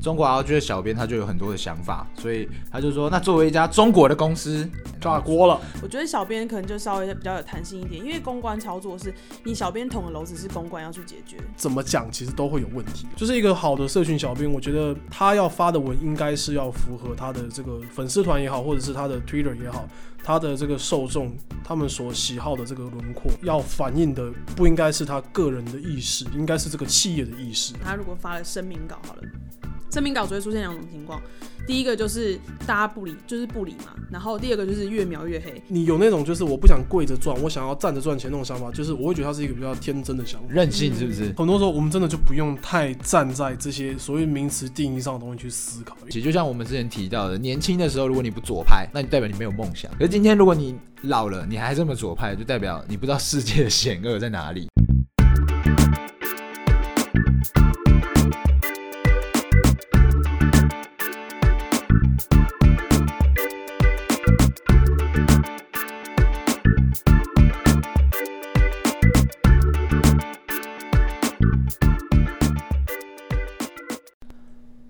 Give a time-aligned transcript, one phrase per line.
[0.00, 4.68] 中国 RG 的小编他就有很多的想法，所以他就说，那作为一家中国的公司，
[5.00, 5.60] 炸锅了。
[5.82, 9.12] 我觉得小编可能就稍微比较有弹性一点，因为公关操作是
[9.44, 11.36] 你小编捅的篓子是公关要去解决。
[11.56, 13.06] 怎么讲，其实都会有问题。
[13.16, 19.86] 就是一个好的社群小编，我觉得他要发的文应该是要符合他的这个粉丝团也好，或者是他的 Twitter 也好，
[20.22, 27.74] 他的这个受众他们所喜好的这个轮廓，要反映的不应该是他个人的意识，应该是这个企业的意识。
[27.84, 29.22] 他如果发了声明稿，好了。
[29.90, 31.20] 声明稿只会出现两种情况，
[31.66, 33.94] 第一个就是大家不理，就是不理嘛。
[34.10, 35.62] 然后第二个就是越描越黑。
[35.68, 41.32] 你有那种就是我不想跪着赚，我想要站着赚钱那种想法，就是我会觉得它是一个比较天真的想法，任性是不是？
[41.36, 45.96] 很多时候我们真的就不用太站在这些所谓名词定义上的东西去思考。
[46.08, 49.90] 其实就像我们之前提到的，年轻的时候如果你不左派，那你代表你没有梦想。
[49.92, 54.68] 可是今天如果你老了，你还这么左派，就代表你不知道世界的险恶在哪里。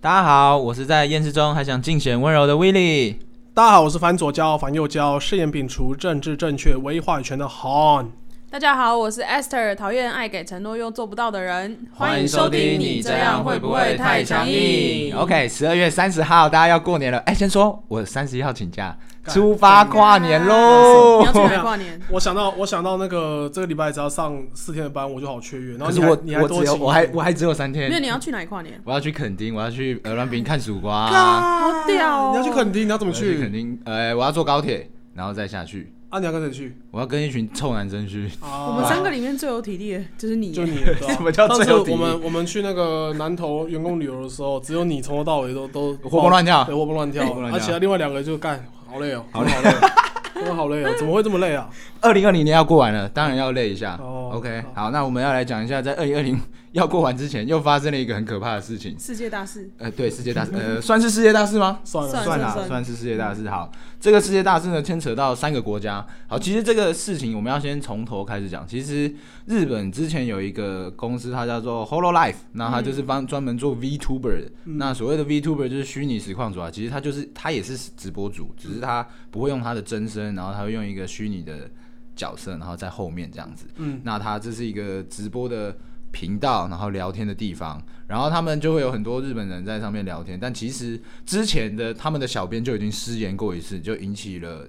[0.01, 3.19] 大家好，我是在厌世中还想尽显温柔的 w i l l y。
[3.53, 8.07] 大家好，我是反左交反右交，誓言摒除政治正确唯话语权的 Han。
[8.49, 11.85] 大家好，我是 Esther，讨厌爱给承诺又做不到的人。
[11.93, 17.19] 欢迎收听，你这样会不会太强硬？OK，十二月三十号，大家要过年了。
[17.27, 18.97] 哎，先说我三十一号请假。
[19.29, 21.21] 出发跨年喽！
[21.21, 22.01] 你要去哪跨年？
[22.11, 25.77] 我想到，我想到那个这个礼拜只要上四天的班，我就好雀跃。
[25.77, 25.91] 然后
[26.23, 27.89] 你我，我只有，我还我还只有三天。
[27.89, 28.81] 没有你要去哪里跨年？
[28.85, 31.07] 我要去垦丁，我要去鹅銮鼻看曙光。
[31.09, 32.31] 好屌！
[32.33, 33.39] 你要去垦丁，你要怎么去？
[33.39, 35.93] 垦丁，呃，我要坐高铁，然后再下去。
[36.11, 36.75] 啊，你要跟谁去？
[36.91, 38.31] 我要跟一群臭男生去。
[38.41, 40.79] 我们三个里面最有体力的就是你，就你。
[41.07, 41.97] 什么叫最有体力？
[41.97, 47.25] 我们我们去那个南投员工旅游的时候，只有你从头到尾都都 活蹦乱跳，对，活蹦乱跳。
[47.53, 48.65] 而且另外两个就干。
[48.91, 49.71] 好累哦，好累，好累，
[50.35, 50.91] 真的好累哦！
[50.99, 51.69] 怎么会这么累啊？
[52.01, 54.01] 二零二零年要过完了，当然要累一下。
[54.33, 56.41] OK，好，那我们要来讲一下，在二零二零。
[56.73, 58.99] 要过完之前，又发生了一个很可怕的事情。
[58.99, 59.71] 世界大事。
[59.79, 61.81] 呃，对，世界大事，呃， 算是世界大事吗？
[61.85, 63.49] 算了，算了，算是世界大事。
[63.49, 66.07] 好，这个世界大事呢，牵扯到三个国家。
[66.27, 68.67] 好，其实这个事情我们要先从头开始讲。
[68.69, 69.13] 其实
[69.47, 74.51] 日本之前有一个公司，它叫做 Hololive，那它就是帮专门做 VTuber 的。
[74.65, 81.71] 那所谓的 VTuber 就是虚拟实况主啊，其实它就是它也是直播主，只是它不会用它的真身，然后它会用一个虚拟的
[82.15, 83.65] 角色，然后在后面这样子。
[83.77, 85.75] 嗯，那它这是一个直播的。
[86.11, 94.69] 频道，然后聊天的地方，然后他们就会有很多日本人在上面聊天，但其实之前的他们的小编就已经失言过一次，就引起了。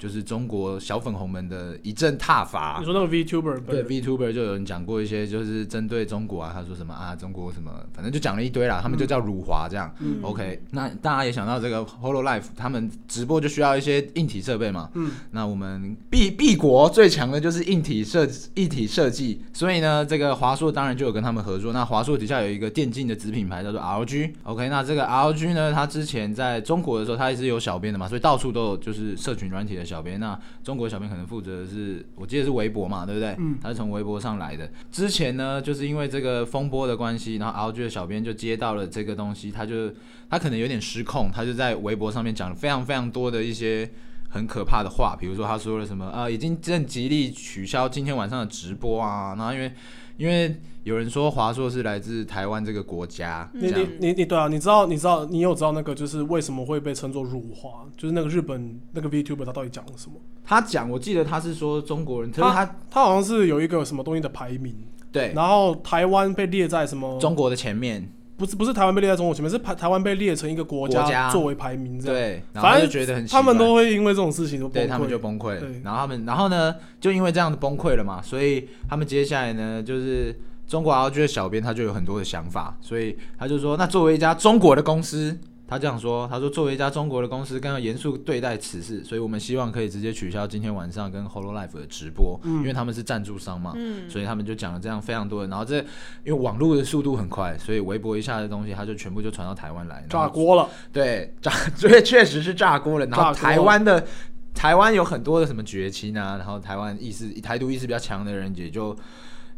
[0.00, 2.78] 就是中国小粉红们的一阵踏伐。
[2.80, 8.80] 你说那个 VTuber 对 VTuber 就有人讲过一些，就是针对中国啊，他说什么啊，中国什么，反正就讲了一堆啦。
[8.82, 9.94] 他们就叫辱华这样。
[10.22, 14.88] OK，那大家也想到这个 Holo Life，他们直播就需要一些硬体设备嘛。
[14.94, 15.10] 嗯。
[15.32, 21.74] 那我们 B B 国最强的就是硬体设一体设计，所以呢，这个华硕当然就有跟他们合作。
[21.74, 24.30] 那华硕底下有一个电竞的子品牌叫做 RG。
[24.44, 29.89] OK，那这个 RG 呢，它之前在中国的时候，它也是有小编的嘛，所以到处都有就是社群软体的。
[29.90, 33.34] 小编那中国小编可能负责的是，我记得是微博嘛，对不对？
[33.38, 34.70] 嗯，他是从微博上来的。
[34.92, 39.92] 之前呢，就是因为这个风波的关系，然后 LG 的小编就接到了这个东西，他就
[40.28, 43.90] 他可能有点失控，他就在微博上面讲了非常非常多的一些
[44.28, 49.72] 很可怕的话，比如说他说了什么啊，已经正极力取消今天晚上的直播啊，然后因为。
[50.16, 50.54] 因为
[50.84, 57.86] 有人说华硕是来自台湾这个国家，你你你你对啊，你知道你知道你有知道那个就是为什么会被称作辱华？
[57.96, 60.16] 就是那个日本那个 VTuber 他到底讲了什么？
[60.44, 64.74] 他讲，我记得他是说中国人，他他他好像是有一个什么东西的排名，
[65.12, 68.10] 对，然后台湾被列在什么中国的前面。
[68.40, 72.14] 不是不是台湾被列在中国前面，是台台湾被列成一个国家作为排名这样。
[72.14, 75.58] 对，反正觉得很他们都会因为这种事情都对他们就崩溃。
[75.84, 80.34] 然后他们然后呢，就因为这样的崩溃了嘛，所以他们接下来呢，就是
[80.66, 85.38] 中国 LG 的小编他就有很多的想法，所以他就说，那作为一家中国的公司。
[85.70, 93.72] 他这样说：“他说，作为一家中国的公司，更要严肃对待此事，所以我们希望可以直接取消今天晚上跟 Hololive 的直播，因为他们是赞助商嘛，
[94.08, 95.48] 所以他们就讲了这样非常多的。
[95.48, 95.78] 然后这
[96.24, 100.68] 因为网络的速度很快，所以微博一下的东西，他就全部就传到台湾来，炸锅了。
[100.92, 103.06] 对，炸，所以确实是炸锅了。
[103.06, 104.04] 然后台湾的
[104.52, 108.94] 台湾有很多的什么绝亲啊，然后台湾意识台独意识比较强的人也就。”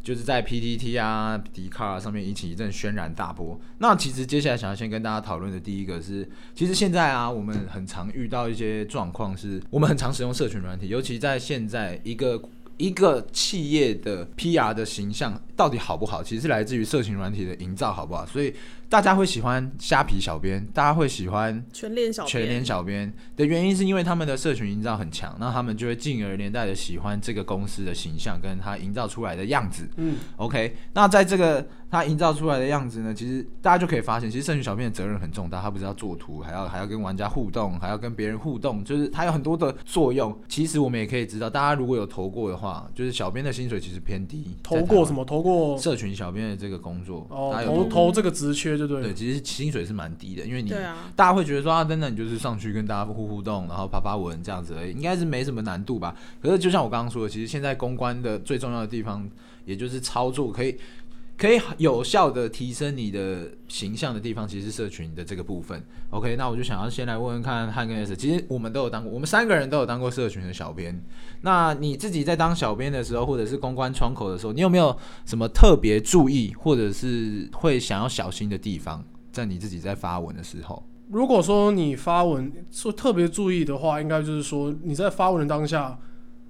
[0.02, 3.58] 就是在 PTT 啊、迪卡上面引起一阵轩然大波。
[3.78, 12.43] 那其实接下来想要先跟大家讨论的第一个是，其实现在啊，我们很常遇到一些状况，是我们很常使用社群软体，尤其在现在一个
[12.76, 15.40] 一个企业的 PR 的形象。
[15.62, 18.26] 到底好不好，其实是来自于社群软体的营造好不好。
[18.26, 18.53] 所以
[18.88, 29.88] 大家会喜欢虾皮小编，大家会喜欢全脸小全脸小编的原因，是因为他们的社群营造很强，那他们就会进而连带的喜欢这个公司的形象跟他营造出来的样子。
[29.99, 40.37] 嗯，OK，那在这个他营造出来的样子呢，其实大家就可以发现，其实社群小编的责任很重大，他不是要做图，还要还要跟玩家互动，还要跟别人互动，就是他有很多的作用。
[40.49, 44.56] 其实我们也可以知道，大家如果有投过的话，就是小编的薪水其实偏低。
[44.61, 45.14] 投过什？
[45.14, 45.25] 么？
[45.25, 49.14] 投过社群小编的这个工作，哦大，家有投这个职缺，对不对，对？
[49.14, 56.14] 其实薪水是蛮低的，因为你啊，大家会觉得说啊，真的，你就是上去跟大家互互动，然后发发文这样子而已，应该是没什么难度吧。
[56.40, 59.28] 可是就像我刚刚说的，其实现在公关的最重要的地方，
[59.64, 60.76] 也就是操作可以
[61.37, 65.82] 可以有效的提升你的形象的地方，其实是社群的这个部分。
[66.11, 71.02] OK，那我就想要先来问问看汉跟 S，其实我们都有当过，我们三个人都有当过社群的小编。
[71.40, 80.82] 那你自己在当小编的时候，或者是公关窗口的时候，你有没有什么特别注意，或者是会想要小心的地方，在你自己在发文的时候？
[81.11, 85.99] 如果说你发文说特别注意的话，应该就是说你在发文的当下，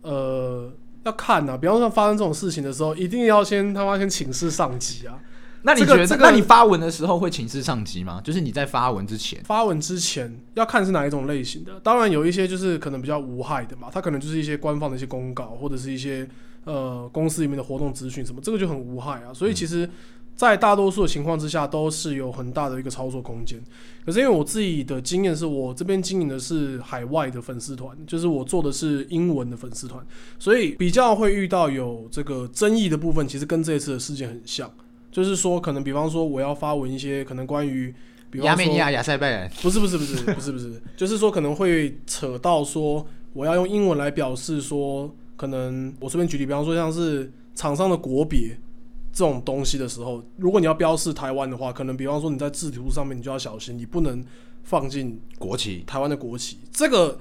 [0.03, 0.73] 呃，
[1.05, 5.19] 要看呐、比方说发生这种事情的时候，一定要先他妈先请示上级啊。
[5.65, 8.21] 那你觉得，那你发文的时候会请示上级吗？
[8.25, 16.29] 就是你在发文之前，发文之前要看是哪一种类型的，当然有一些就是可能比较无害的嘛，它可能就是一些官方的一些公告，或者是一些
[16.65, 19.33] 呃公司里面的活动资讯什么，这个就很无害啊。
[19.33, 19.89] 所以其实，
[20.49, 23.61] 在大多数的情况之下，都是有很大的一个操作空间。
[24.05, 30.05] 可是因为我自己的经验是我这边经营的是海外的粉丝团，就是我做的是英文的粉丝团，
[30.39, 34.71] 所以比较会遇到有这个争议的部分，其实跟这一次的事件很像。
[35.11, 37.95] 就是说，可能比方说我要发文一些可能关于，
[38.31, 48.59] 比方说亚美尼亚、亚塞拜然，不是不是不是不是不是，就是说可能会扯到说我要用英文来表示说，可能我随便举例，比方说像是厂商的国别
[49.13, 54.25] 这种东西的时候，如果你要标示台湾的话，可能比方说你在制图上面你就要小心，你不能
[54.63, 57.19] 放进国旗，台湾的国旗，这个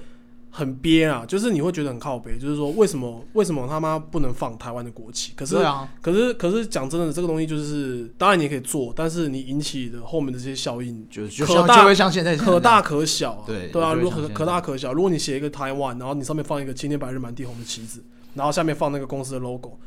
[0.50, 5.32] 很憋啊，就是你会觉得很靠背，就是说为什么为什么他妈不能放台湾的国旗？
[5.34, 14.92] 可是对啊，可是可是讲真的，这个东西就是当然你也可以做，但是你引起的后面的这些效应就就可大像就会像现在可大可小、啊，对对啊，如果可大可小。
[14.92, 18.04] 如果你写一个台湾，然后你上面放一个青天白日满地红的旗子，
[18.34, 19.78] 然后下面放那个公司的 logo，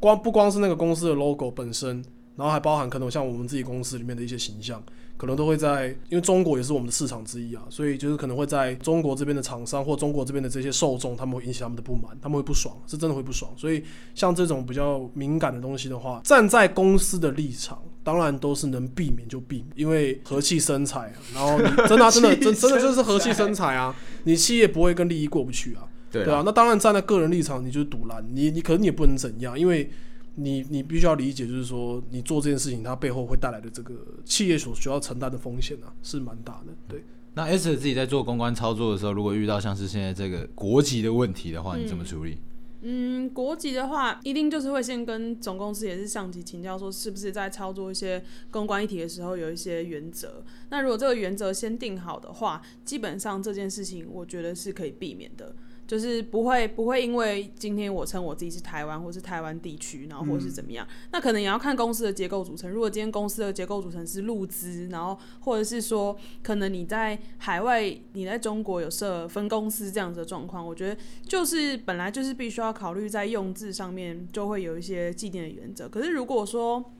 [0.00, 2.04] 光不光是那个公司的 logo 本身，
[2.36, 4.82] 然后还包含可能像我们自己公司里面的一些形象，
[5.16, 13.50] 可能都会在，因为中国也是我们的市场之一啊，所以就是可能会在中国这边的厂商或中国这边的这些受众，他们会引起他们的不满，他们会不爽，是真的会不爽。
[13.56, 13.82] 所以
[14.14, 17.80] 像这种比较敏感的东西的话，站在公司的立场。
[18.04, 21.16] 当然都是能避免就避免，因为和气生财啊。
[21.32, 23.96] 然后你真的啊、真的 真真的就是和气生财啊！
[24.24, 25.88] 你企业不会跟利益过不去啊。
[26.14, 29.90] 对对啊，那当然站在个人立场，你就是赌烂，你你可能也不能怎样，因为
[30.36, 33.94] 你你必须要理解，就是说你做这件事情，它背后会带来的这个
[34.24, 36.72] 企业所需要承担的风险啊，是蛮大的。
[36.88, 42.38] 对，那 S 自己在做公关操作的时候，如果遇到像是现在这个国籍的问题的话，你怎么处理？
[42.86, 50.44] 嗯，国籍的话，一定就是会先跟总公司也是上级请教，说是不是在操作一些公关议题的时候有一些原则。
[50.68, 55.56] 那如果这个原则先定好的话，基本上这件事情我觉得是可以避免的。
[55.86, 62.70] 就是不会不会因为今天我称我自己是台湾或是台湾地区，然后或是怎么样，那可能也要看公司的结构组成。
[62.70, 67.82] 如果今天公司的结构组成是入资，然后或者是说可能你在海外
[68.12, 75.88] 你在中国有设分公司这样子的状况，我觉得就是本来就是必须要考虑在用字上面就会有一些既定的原则。
[75.88, 76.92] 可是如果说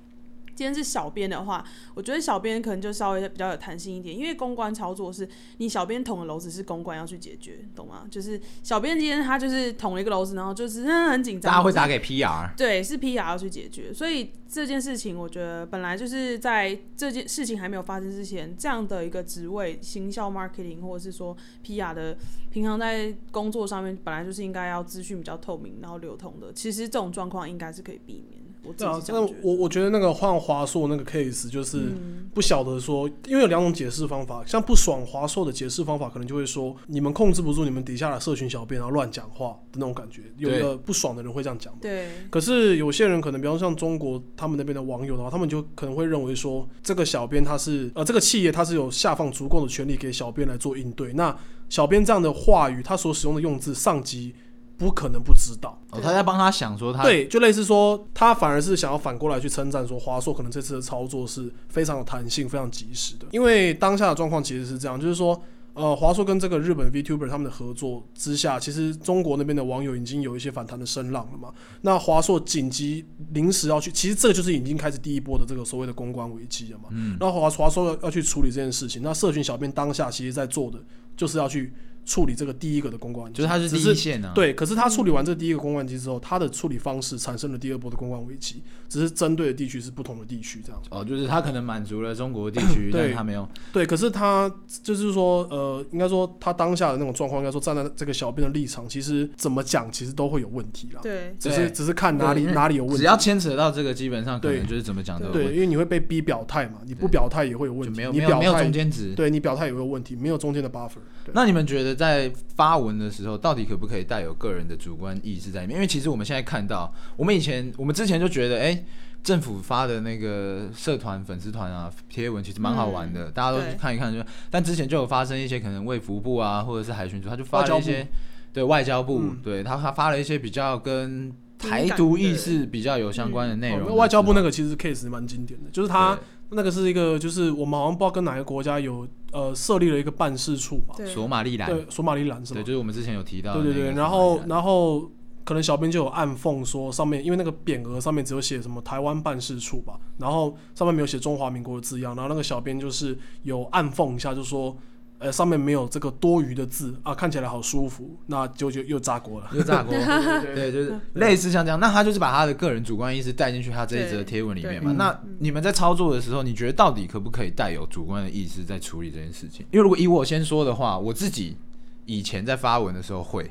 [0.54, 8.06] 今天是小编的话，我觉得小编可能就稍微比较有弹性一点，因为公关操作是你小编捅的篓子是公关要去解决，懂吗？
[8.10, 22.16] 就是小编今天他就是捅了一个篓子，然后就是很紧张，大家会打给 PR，对，是 PR 要去解决，所以这件事情我觉得本来就是在这件事情还没有发生之前，这样的一个职位，行销 marketing 或者是说 PR 的，
[22.50, 26.52] 平常在工作上面本来就是应该要资讯比较透明，然后流通的。
[26.52, 28.43] 其实这种状况应该是可以避免。
[28.64, 29.38] 我自对啊那样觉得。
[29.42, 41.78] 我我觉得那个换华硕那个 case 就是嗯不晓得说，因为有两种解释方法，像不爽华硕的解释方法，可能就会说你们控制不住你们底下的社群小编，然后乱讲话的那种感觉，有一个不爽的人会这样讲嘛。
[41.82, 51.12] 对，可是有些人可能，比方像中国他们那边的网友的话，他们就可能会认为说，这个小编他是呃，这个企业他是有下放足够的权利给小编来做应对。
[51.12, 51.36] 那
[51.68, 54.34] 小编这样的话语，他所使用的用字，上级
[54.76, 55.80] 不可能不知道。
[55.90, 63.26] 哦，他在帮他想说他对，就类似说，他反而是想要反过来去称赞说，华硕可能这次的操作是非常有弹性、非常及时的。
[63.30, 65.40] 因为当下的状况其实是这样，就是说，
[65.74, 71.52] 呃，华硕跟这个日本 VTuber 他们的合作之下，其实中国那边的网友已经有一些反弹的声浪了嘛。
[71.82, 76.88] 那华硕紧急临时要去，其实这个就是已经开始第一波的这个所谓的公关危机了嘛。
[76.90, 77.16] 嗯。
[77.20, 80.78] 然后华华硕要要去处理这件事情，那社群小编当下其实在做的
[81.16, 81.72] 就是要去。
[82.04, 84.32] 处理这个第一个的公关，就是它是第一线呢。
[84.34, 90.80] 对，可是他处理完这第一个公关机之后，他的处理方式产生了第二波的公关危机，只是针对的地区是不同的地区这样。
[90.90, 93.48] 哦，就是他可能满足了中国地区，但他没有。
[93.72, 101.00] 对，可是他就是说，呃，应该说他当下的那种状况，应该说站在这个小编的立场，其实怎么讲，其实都会有问题啦。
[101.02, 102.98] 对，只是只是看哪里哪里有问题。
[102.98, 107.96] 只要牵扯到这个，基本上可能就是怎么讲都对，因为你会被逼表态嘛，你不表态也会有问题。
[107.96, 110.98] 没有没有没有中间值，对你表态也会有问题，没有中间的 buffer。
[111.32, 115.76] 那你们觉得在发发文的时候，到底可不可以带有个人的主观意识在里面？
[115.76, 118.84] 因为其实我们现在看到，我们以前我们之前就觉得，哎，
[119.22, 124.12] 政府发的那个社团粉丝团啊贴文其实蛮好玩的，大家都去看一看。
[124.12, 124.18] 就
[124.50, 128.06] 但之前就有发生一些可能卫福部啊，或者是海巡署，他就发了一些
[128.52, 133.94] 对外交部，对他他发了一些比较跟台独意识比较有相关的内容。
[133.94, 136.18] 外交部那个其实 case 蛮经典的，就是他。
[136.50, 140.94] 那个是一个，就是我们好像不知道跟哪个国家有呃设立了一个办事处吧？
[141.06, 142.60] 索马利兰，对，索马利兰是吧？
[142.60, 143.54] 对，就是我们之前有提到。
[143.54, 145.10] 对对对，然后然后
[145.44, 154.76] 可能小编就有暗讽说，上面因为那个匾额上面只有写什么台湾办事处吧，然后上面没有写中华民国的字样，然后那个小编就是有暗讽一下，就说。
[155.24, 159.94] 呃，上面没有这个多余的字啊，看起来好舒服，那就就又炸锅了，又炸锅，
[160.54, 164.92] 对，就是类似像这样，那他就是把他的个人主观意识带进去他这一则贴文里面嘛。
[164.92, 169.64] 那你们在操作的时候，你觉得到底可不可以带有主观的意识在处理这件事情？
[169.70, 171.56] 因为如果以我先说的话，我自己
[172.04, 173.50] 以前在发文的时候会，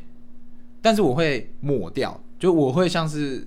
[0.79, 3.39] 但是我会抹掉，就我会像是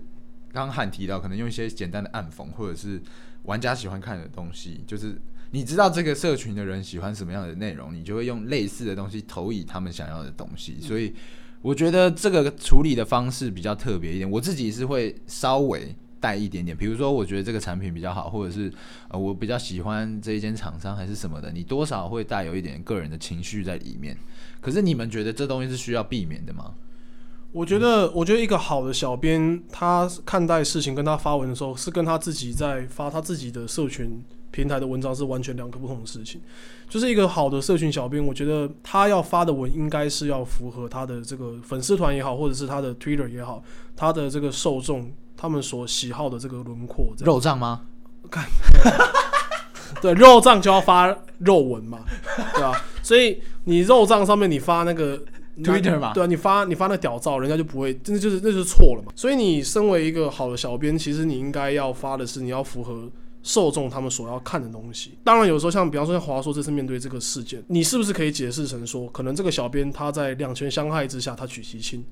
[0.52, 3.00] 刚刚汉提到，可能用一些简单的暗讽，或者是
[3.44, 5.16] 玩家喜欢看的东西，就是。
[5.50, 10.76] 你知道这个社群的人喜欢什么样的内容，你就会用类似的东西投以他们想要的东西。
[10.80, 11.14] 所以
[11.62, 14.30] 我觉得这个处理的方式比较特别一点。
[14.30, 18.72] 我自己是会稍微带一点点，比如说我觉得这个产品比较好，或者是
[19.08, 24.16] 呃我比较喜欢这一间厂商还是什么的，你多少会带有一点个人的情绪在里面。
[24.60, 26.74] 可是你们觉得这东西是需要避免的吗？
[27.52, 34.22] 我觉得，我觉得一个好的小编，他看待事情跟他发文的时候，是跟他自己在发他自己的社群。
[34.56, 36.40] 平台的文章是完全两个不同的事情，
[36.88, 43.62] 就是一个好的社群小编，我觉得他要发的文应该是要符合他的这个粉丝团也好，或者是他的 Twitter 也好，
[43.94, 47.12] 他的这个受众他们所喜好的这个轮廓。
[47.18, 47.82] 肉账吗？
[48.30, 48.46] 看，
[50.00, 51.98] 对，肉账就要发肉文嘛，
[52.54, 52.82] 对吧？
[53.02, 55.22] 所以你肉账上面你发那个
[55.58, 59.12] Twitter 嘛，对啊，你发你发那屌照，人家就不会，真的就是那就是错了嘛。
[59.14, 63.10] 所以你身为一个好的小编，其实你应该要发的是你要符合。
[63.46, 72.04] 受众他们所要看的东西，当然有时候像比方说像华硕这次面对这个事件，你是不是可以解释成说，可能这个小编他在两权相害之下他取其轻，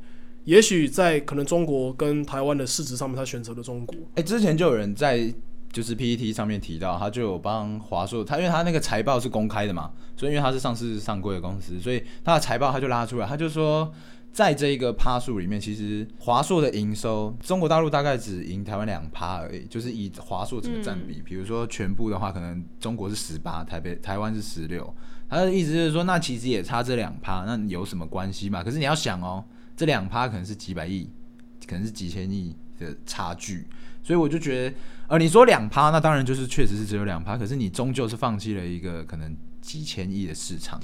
[0.44, 3.96] 也许在可能中国跟台湾的市值上面他选择了中国。
[4.14, 5.34] 哎，之前就有人在
[5.72, 13.92] 就是 PPT 上面提到，他就有帮华硕，他因为他那个财报是公开的嘛，所以因为他是上市上柜的公司，所以他的财报他就拉出来，他就说。
[14.34, 21.22] 在这一个趴数里面，其实华硕的营收，中国大陆大概只赢台湾两趴而已，就是以华硕这个占比。
[21.24, 24.92] 比如说全部的话，可能中国是十八，台北台湾是十六。
[25.30, 28.64] 他的意思就是说，那其实也差这两趴，那有什么关系嘛？
[28.64, 29.44] 可是你要想哦，
[29.76, 31.08] 这两趴可能是几百亿，
[31.68, 33.64] 可能是几千亿的差距。
[34.02, 34.76] 所以我就觉得，
[35.06, 40.80] 呃，你说两趴，那当然就是确实是只有两趴，可是你终究是放弃了一个可能几千亿的市场。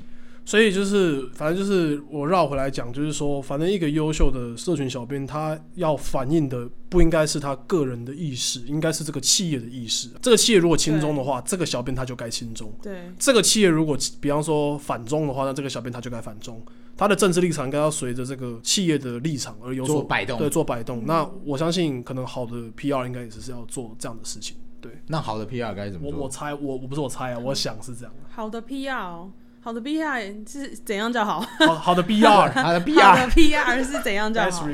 [0.50, 10.08] 所以就是，反正就是我绕回来讲，就是说，反正一个优秀的社群小编，他要反映的不应该是他个人的意识，应该是这个企业的意识。
[10.20, 12.68] 这个企业如果轻中的话，这个小编他就该轻中。
[12.82, 16.60] 对，这个企业如果比方说反中的话，那这个小编他就该反中。
[16.96, 21.06] 他的政治立场应该要随着这个企业的立场而有所摆动，对，做摆动。
[21.06, 24.56] 那我相信，可能好的 PR 应该也是要做这样的事情。
[24.80, 26.18] 对，那好的 PR 该怎么做？
[26.18, 28.12] 我我猜，我我不是我猜啊，我想是这样。
[28.28, 29.28] 好的 PR。
[29.62, 31.40] 好的 B R 是怎样叫好？
[31.58, 34.68] 好好的 B R，好的 B R，好的 P R 是怎样叫好？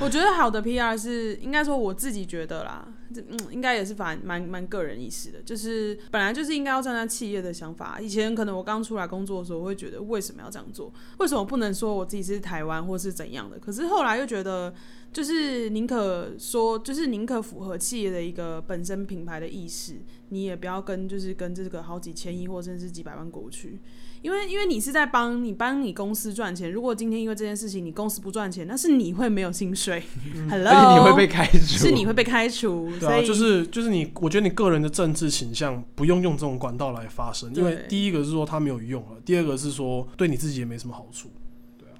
[0.00, 7.98] 我觉得好的 P R 是应该说我自己觉得啦，嗯，应该也是蛮蛮蛮个人意识的，就是本来就是应该要站在企业的想法。
[8.00, 10.92] 以前可能我刚出来工作的时候，我会觉得为什么要这样做？
[11.18, 13.58] 为什么不能说我自己是台湾或是怎样的？
[13.58, 14.72] 可是后来又觉得。
[15.14, 19.94] 就是宁可说，就是宁可符合企业的一个本身品牌的意识，
[20.30, 23.78] 你也不要跟就是跟这个好几千亿或甚至几百万过去，
[24.22, 26.72] 因为因为你是在帮你帮你公司赚钱。
[26.72, 30.02] 如果今天因为这件事情你公司不赚钱，那是你会没有薪水，
[30.50, 41.30] Hello，而且你会被开除，是你会被开除，对啊，所以就是就是你，我觉得你个人的政治倾向不用用这种管道来发声，因为第一个是说它没有用了，第二个是说对你自己也没什么好处。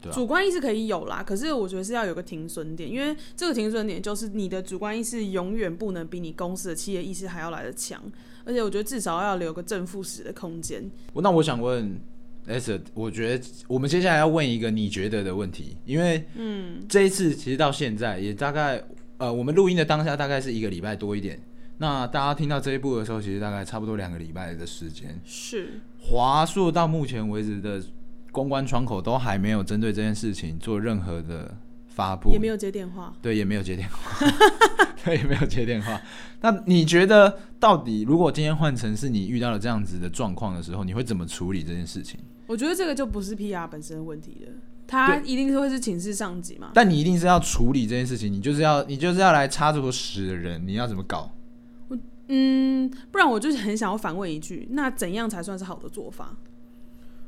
[0.05, 8.01] 对啊主观意识可以有啦，可是我觉得是要有个停损点，因为这个停损点就是你的主观意识永远不能比你公司的企业意识还要来的强，
[8.45, 10.91] 而且我觉得至少要留个正负十的空间。
[11.15, 11.99] 那我想问
[12.47, 18.85] S，我觉得我们接下来要问一个你觉得的问题，因为嗯，这一次其实到现在也大概
[19.17, 21.41] 呃，我们录音的当下大概是一个礼拜多一点。
[21.79, 25.19] 那大家听到这一部的时候，其实大概差不多两个礼拜的时间。
[25.25, 27.83] 是，华硕到目前为止的
[28.35, 33.15] 公关窗口都还没有针对这件事情做任何的发布，也没有接电话。
[33.23, 34.27] 对，也没有接电话，
[35.05, 36.01] 对，也没有接电话。
[36.41, 42.19] 那你觉得，到底如果今天换成是你遇到了这样子的状况的时候，你会怎么处理这件事情？
[42.49, 44.53] 我觉得这个就不是 PR 本身的问题了，
[44.85, 46.73] 他一定是会是请示上级嘛。
[46.75, 51.31] 但你一定是要处理这件事情，你就是要你就是要来插这坨屎的人，你要怎么搞？
[52.27, 56.37] 嗯，不然我就是很想要反问一句，那怎样才算是好的做法？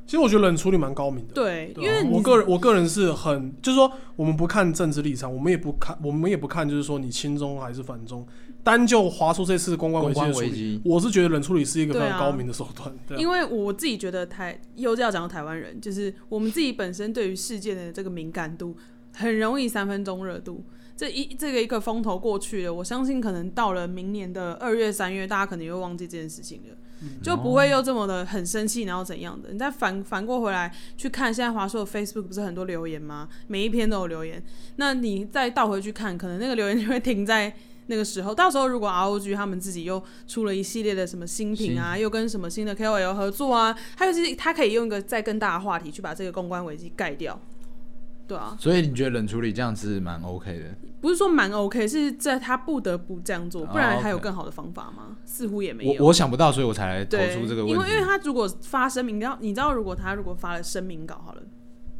[0.07, 1.35] 其实我觉得冷处理蛮高明的。
[1.35, 8.25] 对，对啊因为我个人我个人是很，就是说我们不看政治立场，我们也不看，我们也不看，就是说你亲中还是反中，
[8.63, 12.95] 单就华出这次公关危机的处理，危机，我是觉得冷处理是一个非对啊常高明的手段。
[13.07, 18.77] 对啊因为我自己觉得台又要讲到台湾人，就是我们自己本身对于事件的这个敏感度，
[19.15, 20.65] 很容易三分钟热度。
[20.97, 26.75] 这一这个一个风头过去了，我相信可能到了明年的二月、三月，大家可能又忘记这件事情了，
[27.23, 29.53] 就不会又这么的很生气，然后怎样的？
[29.53, 33.29] 你再反反过回来去看，现在华硕的 Facebook 不是很多留言吗？
[33.47, 34.43] 每一篇都有留言，
[34.77, 37.55] 那你再倒回去看，可能那个留言就会停在。
[37.89, 47.41] 那个时候，到时候如果 ROG 他们自己又出了一系列的什么新品啊，又跟什么新的 KOL 合作啊，还有就是他可以用一个再更大的话题去把这个公关危机盖掉，
[48.27, 50.75] 对啊，所以你觉得冷处理这样子蛮 OK 的？
[51.01, 55.17] 不是说蛮 OK，是在他不得不这样做，不哦然还有更好的方法吗？
[55.25, 56.05] 似乎也没有。
[56.05, 57.73] 我想不到，所以我才来投，出这个问题。
[57.73, 61.43] 因为因为他如果发声明，你知道你知道，如果他如果发了声明稿好了，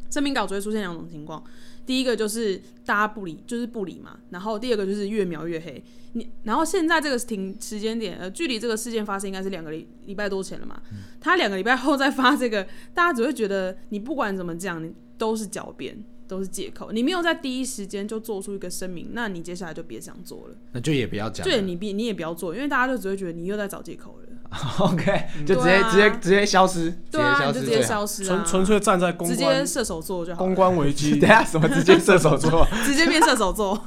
[0.09, 1.41] 声明稿只会出现两种情况，
[1.85, 5.81] 第一个就是大家不理，就是不理嘛，然后第二个就是越描越黑。
[6.13, 16.03] 你然后现在这个停时间点，呃，距离这个事件发生应该是两个礼礼拜多前了嘛，嗯他两个礼拜后再发这个，大家只会觉得你不管怎么讲，你都是狡辩。
[16.27, 20.55] 都是借口，你没有在第一时间就做出一个声明，那你接下来就别想做了。
[20.73, 21.43] 那就也不要讲。
[21.45, 24.27] 对你别你也不要做，因为大家就只会觉得你又在找借口了。
[24.79, 28.37] OK，就直接、直接直接消失，对啊，你就直接消失最好。
[28.37, 32.65] 消失啊，纯纯粹站在公直接关射手座就好公，关危机 等一，下什么直接射手座？
[32.85, 33.81] 直接变射手座。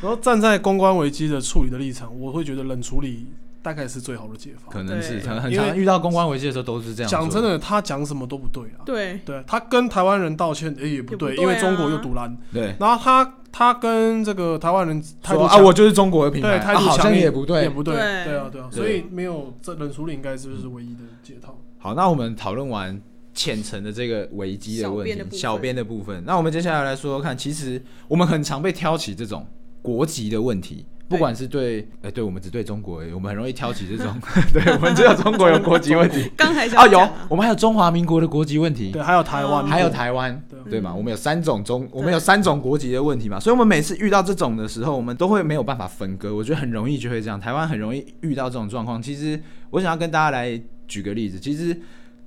[0.00, 3.26] 然后站在公关危机的处理的立场，我会觉得冷处理
[3.62, 4.70] 大概是最好的解法。
[4.70, 7.10] 可能是对可能很常遇到公关危机的时候都是这样。
[7.10, 8.80] 讲真，的，他讲什么都不对啊。
[8.84, 12.36] 对，对他跟台湾人道歉，哎、也不对，不对啊因为中国又独揽。
[12.52, 17.68] 对，然后他他跟这个台湾人态度说啊，我就是中国的品牌，对态度啊好强硬像也不对也。
[17.68, 21.58] 不对，对对啊对啊，所以没有这冷处理应该是不是唯一的解套。
[21.78, 23.00] 好，那我们讨论完
[23.34, 29.46] 浅层的这个危机的问题，小编的部分小编的部分，那我们接下来来说说看，其实我们很常被挑起这种
[29.82, 30.86] 国籍的问题。
[31.10, 34.14] 不管是对，哎、对我们只对中国而已，我们很容易挑起这种，
[34.54, 36.30] 对我们只有中国有国籍问题。
[36.38, 40.92] 刚才啊，有想讲啊，我们还有中华民国的国籍问题，对，还有台湾，哦还有台湾，对对嘛？
[40.92, 46.32] 嗯我们有三种中，我们有三种国籍的问题嘛，所以我们每次遇到这种的时候，我们都会没有办法分割。
[46.32, 49.02] 我觉得很容易就会这样，台湾很容易遇到这种状况。
[49.02, 51.76] 其实我想要跟大家来举个例子，其实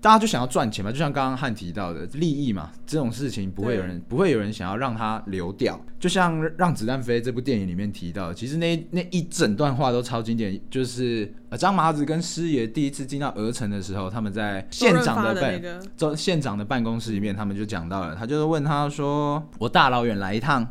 [0.03, 5.79] 大家就想要赚钱嘛，就像刚刚汉提到的利益嘛，这种事情不会有人不会有人想要让它流掉。
[5.97, 20.67] 就像《让子弹飞》这部电影里面提到的，其实那那一整段话都超经典，就是呃张麻子跟师爷第一次进到鹅城的时候，他们在县长的办那个，州县长的办公室里面，他们就讲到了，他就是问他说：“我大老远来一趟，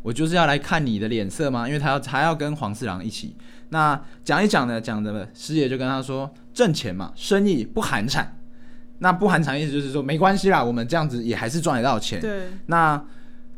[0.00, 1.66] 我就是要来看你的脸色吗？
[1.66, 3.34] 因为他要还要跟黄四郎一起。
[3.70, 8.24] 那讲一讲呢，讲的师爷就跟他说：挣钱嘛，生意不寒碜。
[8.98, 12.20] 那不寒碜意思就是说没关系啦，我们这样子也还是赚得到钱。
[12.20, 13.02] 对，那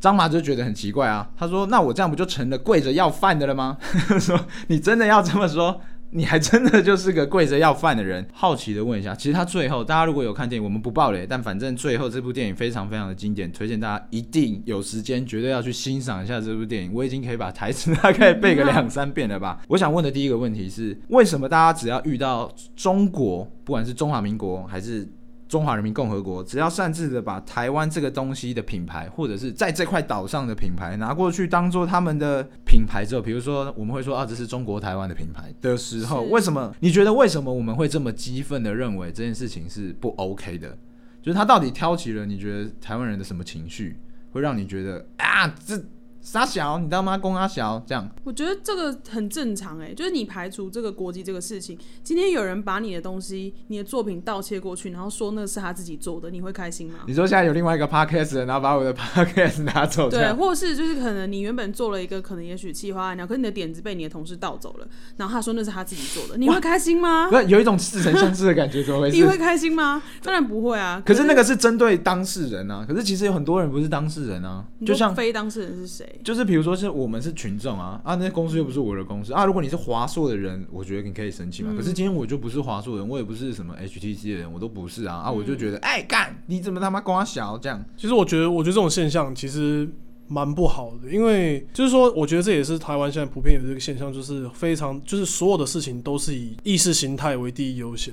[0.00, 3.76] 张麻就觉得很奇怪啊，他说：“那我这样不就成了跪着要饭的了吗？”
[4.20, 8.24] 说你真的要这么说，你还真的就是个跪着要饭的人。
[8.32, 16.92] 好奇的问一下，其实他最后大家如果有看电影，我们不爆雷，但反正最后这部电影非常非常的经典，推荐大家一定有时间绝对要去欣赏一下这部电影。
[16.94, 19.58] 我已经可以把台词大概背个两三遍了吧。
[19.66, 25.06] 我想问的第一个问题是，为什么大家只要遇到中国，不管是中华民国还是
[25.48, 36.74] 中华人民共和国，只要擅自的把台湾这个东西的品牌，或者是在这块岛上的品牌拿过去当做他们的品牌之后，比如说我们会说啊，这是中国台湾的品牌的时候，为什么？
[36.80, 40.76] 你觉得为什么我们会这么激愤的认为这件事情是不 OK 的？
[41.22, 43.98] 就是他到底挑起了你觉得台湾人的什么情绪，
[44.30, 45.82] 会让你觉得啊，这
[46.30, 48.06] 傻小，你当妈公阿小这样？
[48.22, 56.98] 我觉得这个很正常哎、就是你排除这个国籍这个事情，今天有人把你的东西、你的作品盗窃过去，然后说那是他自己做的，你会开心吗？
[57.06, 64.86] 你说现在有另外一个 podcast，人然后把我的 podcast 拿走，对，或是就是可能你原本做了一个可能也许企划案，然后可是你的点子被你的同事盗走了，
[65.16, 67.36] 然后他说那是他自己做的，你会开心吗不？
[67.40, 69.16] 是有一种似曾相识的感觉，怎么回事？
[69.16, 70.02] 你会开心吗？
[70.22, 71.02] 当然不会啊。
[71.06, 76.17] 可是那个是针对当事人啊，可是其实有很多人不是当事人啊，就像非当事人是谁？
[76.24, 79.44] 就是比如说是我们是群众啊，啊，那些公司又不是我的公司啊。
[79.44, 81.72] 如果你是华硕的人，我觉得你可以生气嘛。
[81.76, 87.84] 可是今天我就不是华硕的人，我也不是什么 HTC 的人，我都不是啊啊，我就觉得哎干，你怎么他妈跟我小这样？
[87.96, 89.88] 其实我觉得，我觉得这种现象其实
[90.26, 98.12] 蛮不好的，因为就是说，我觉得这也是台湾现在普遍有这个现象，就是非常就是所有的事情都是以意识形态为第一优先，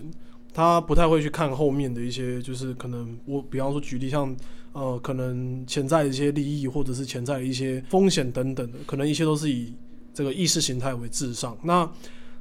[0.56, 4.34] 他不太会去看后面的一些，就是可能我比方说举例像
[4.72, 9.74] 呃，可能潜在的一些利益或者是潜在的一些风险等等的，可能一切都是以
[10.14, 11.58] 这个意识形态为至上。
[11.62, 11.86] 那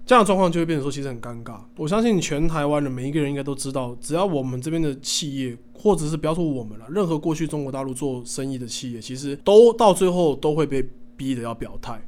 [0.07, 1.59] 这样的状况就会变成说，其实很尴尬。
[1.77, 12.00] 我相信全台湾的每一个人应该都知道，只要我们这边的企业，或者是不要说我们了，任何过去中国大陆做生意的企业，其实都到最后都会被逼的要表态。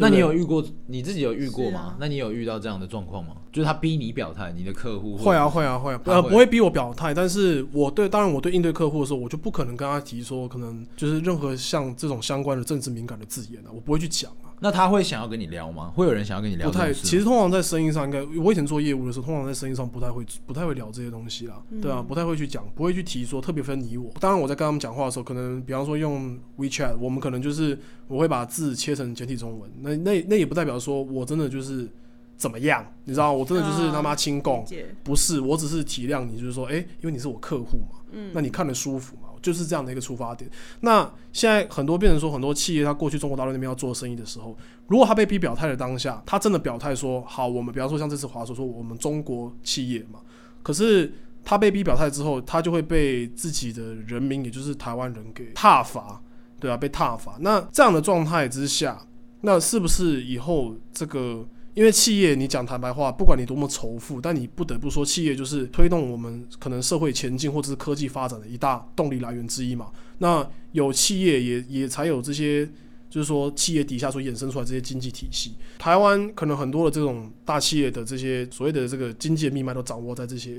[0.00, 1.80] 那你有遇过你自己有遇过吗？
[1.80, 3.36] 啊那你有遇到这样的状况吗？
[3.52, 14.49] 就是他逼你表态，你的客户会啊，会啊，会啊，呃，不会逼我表态，但是我对，当然我对应对客户的时候，我就不可能跟他提说，可能就是任何像这种相关的政治敏感的字眼啊，我不会去讲啊。
[14.60, 15.90] 那他会想要跟你聊吗？
[15.94, 16.92] 会有人想要跟你聊不太？
[16.92, 24.12] 其实通常在生意上，应该我以前做业务的时候，通常在生意上不太会不太会聊这些东西啦，对啊，不太会去讲，不会去提说特别分你我。
[24.20, 31.88] 当然我在跟他们讲话的时候，可能比方说用 WeChat，我们可能就是我会把字切成简体中文，那那那也不代表说我真的就是
[32.36, 34.64] 怎么样，你知道，我真的就是他妈亲共
[35.02, 40.50] 不是，我只是体谅你，就是说，哎、因为你是我客户嘛，嗯，那你看得舒服嘛，就是这样的一个出发点。
[40.80, 44.56] 那现在很多变成说，很多企业他过去中国大陆那边要做生意的时候，
[44.88, 50.20] 如果他被逼表态的当下，他真的表态说，好，我们比方说像这次华硕说我们中国企业嘛，
[50.62, 51.12] 可是
[51.44, 56.20] 他被逼表态之后，他就会被自己的人民，也就是台湾人给挞伐，
[56.58, 57.36] 对啊，被挞伐。
[57.40, 59.00] 那这样的状态之下，
[59.40, 61.46] 那是不是以后这个？
[61.80, 69.86] 因为企业，你讲坦白话，不管你多么仇富，但你不得不说，企业就是推动我们可能社会前进或者是科技发展的一大动力来源之一嘛。
[70.18, 72.66] 那有企业也也才有这些，
[73.08, 75.54] 就是说企业底下所衍生出来这些经济体系。
[75.78, 80.58] 台湾可能很多的这种大企业的这些所谓的这个经济的命脉都掌握在这些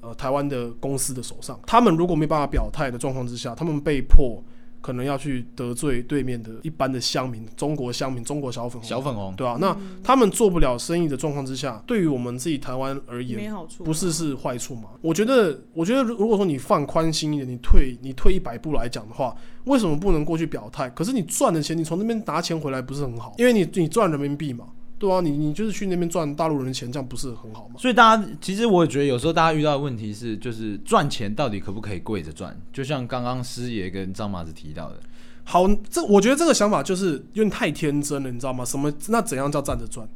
[0.00, 1.56] 呃台湾的公司的手上。
[1.64, 4.42] 他们如果没办法表态的状况之下，他们被迫
[4.80, 14.90] 可能要去得罪对面的一般的乡民，中国乡民，中国小粉红，小粉红，对啊，那他们做不了生意的状况之下，对于我们自己台湾而言，没好处，不是是坏处嘛？
[15.00, 19.34] 我觉得，我觉得如如果说你放宽心一点，你退你退一百步来讲的话，
[19.64, 20.88] 为什么不能过去表态？
[20.90, 23.34] 可是你赚的钱，你从那边拿钱回来不是很好？
[23.38, 24.66] 因为你你赚人民币嘛，
[24.98, 27.74] 对啊，你你就是去那边赚大陆人的钱，这样不是很好吗？
[27.78, 32.58] 所以大家其实我也觉得有时候大家遇到的问题是，就是赚钱到底可不可以跪着赚？
[32.72, 35.00] 就像刚刚师爷跟张麻子提到的，
[35.44, 38.64] 好，这我觉得这个想法就是有点太天真了，你知道吗？
[38.64, 40.08] 什么那怎样叫站着赚？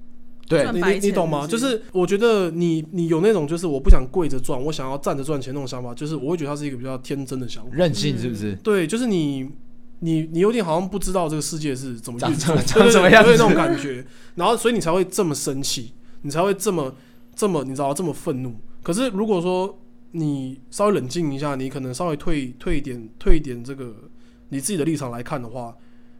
[0.49, 1.47] 对你你你懂吗？
[1.47, 7.71] 就是是我觉得你你有那种就是我不想跪着赚，我想要站着赚钱那种想法，就是我会觉得它是一个比较天真的想法。
[7.73, 8.55] 任性是不是？
[8.57, 9.49] 对，就是你
[10.00, 16.94] 你你有点好像不知道这个世界是怎么运作，长什么长什么样子对那种感觉，然后所以你才会这么生气，你才会这么
[17.34, 18.54] 这么你知道这么愤怒。
[18.82, 19.78] 可是如果说
[20.12, 23.94] 你稍微冷静一下，你可能稍微退退一点退一点这个
[24.48, 25.76] 你自己的立场来看的话，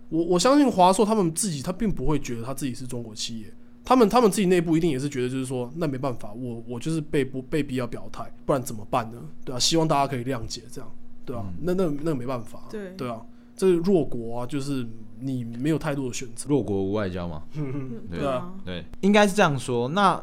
[0.09, 3.53] 我我相信华硕他们自己他并不会觉得他自己是中国企业。
[3.83, 9.19] 他们他们自己内部一定也是觉得，就是说，那没办法，我我就是被不被逼要表态，不然怎么办呢？
[9.43, 10.93] 对啊，希望大家可以谅解，这样，
[11.25, 13.23] 对啊，那那那个没办法，对对啊，
[13.61, 14.87] 这是弱国啊，就是
[15.19, 16.49] 你没有太多的选择。
[16.49, 19.87] 弱国无外交嘛， 嗯对对啊，对，应该是这样说。
[19.89, 20.19] 那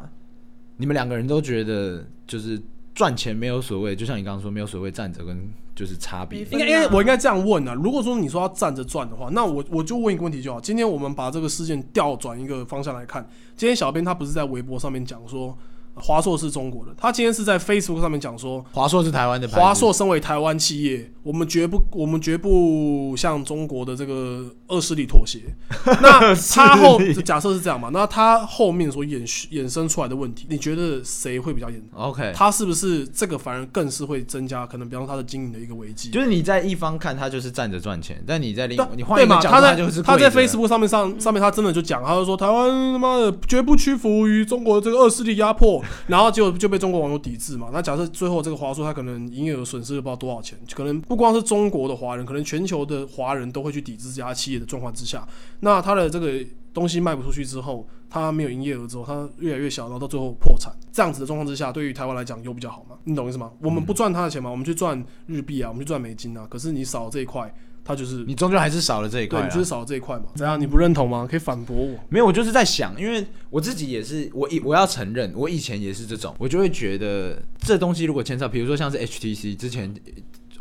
[0.76, 2.60] 你们两个人都觉得就是
[2.92, 5.38] 赚钱没有所谓，就像你刚刚说没有所谓站着跟
[5.72, 10.60] 就是差别应该应该我应该这样问啊，如果说你说要站着赚的话，那我我就问一个问题就好。
[10.60, 13.24] 今天我们把这个事件调转一个方向来看，
[13.54, 15.56] 今天小编他不是在微博上面讲说，
[16.00, 25.40] 华硕是中国的，他今天是在 Facebook 上面讲说，华硕是台湾的牌子，华硕身为台湾企业，我们绝不，我们绝不向中国的这个恶势力妥协。
[26.00, 27.90] 那他后假设是这样嘛？
[27.92, 36.10] 那他后面所衍衍生出来的问题，你觉得谁会比较严？OK，他是不是这个反而更是会增加可能，比方说他的经营的一个危机？
[36.10, 39.18] 就是你在一方看他就是站着赚钱，但你在另对你换？
[39.18, 47.70] 一个角度，他在就是他在 Facebook 上面上上面，他真的就讲，他就说台湾他妈的绝不屈服于中国这个恶势力压迫，然后就就被中国网友抵制嘛。
[47.72, 55.26] 那假设最后这个华硕它可能营业额损失了不知道多少钱，可能不光是中国的华人，可能全球的华人都会去抵制这家企业的状况之下，
[55.60, 56.32] 那它的这个
[56.72, 62.96] 东西卖不出去之后，它没有营业额之后，它越来越小，然后到最后破产，这样子的状况之下，对于台湾来讲又比较好嘛？
[63.04, 63.50] 你懂意思吗？
[63.60, 67.52] 我们不赚它的钱嘛，我们去赚日币啊，我们去赚美金啊，可是你少这一块，
[67.88, 69.48] 他就是你终究还是少了这一块对，啦。
[69.48, 70.24] 你就是少了这一块嘛？
[70.34, 70.60] 怎样？
[70.60, 71.26] 你不认同吗？
[71.28, 71.98] 可以反驳我。
[72.10, 79.94] 没有，我就是在想，因为我自己也是，我以我要承认，我以前也是这种，我就会觉得这东西如果牵扯，比如说像是 HTC 之前。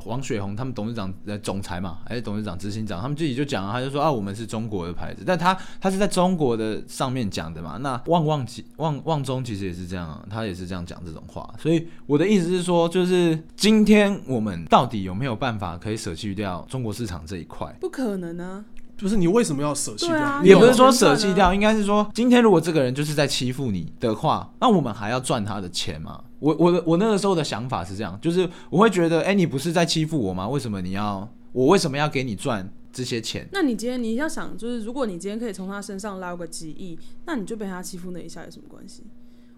[0.07, 7.77] 王雪红他们董事长呃总裁嘛，还是董事长执行长，他们自己就讲，他就说啊，我们是中国的牌子，但他他是在中国的上面讲的嘛。
[7.77, 11.53] 那旺旺其旺旺中其实也是这样啊，他也是这样讲这种话。
[11.59, 17.71] 所以我的意思是说，就是今天我们到底有没有办法可以舍弃掉中国市场这一块？
[17.79, 18.65] 不可能啊！
[18.97, 20.43] 就是你为什么要舍弃掉？
[20.43, 26.23] 也不是说舍啊弃掉，应该是说，今天如果这个人就是在欺负你的话，那我们还要赚他的钱吗？
[26.39, 30.47] 我我的我那个时候的想法是这样，就是我会觉得，哎、你不是在欺负我吗？
[30.49, 33.47] 为什么你要我为什么要给你赚这些钱？
[33.51, 39.03] 那你今天你要想，就是如果你今天可以从他身上捞个几亿，那你就被他欺负那一下有什么关系？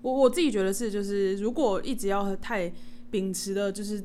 [0.01, 2.71] 我我自己觉得是，就是如果一直要太
[3.11, 4.01] 秉持的就是